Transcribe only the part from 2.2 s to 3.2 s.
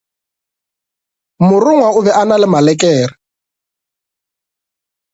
a na le malekere.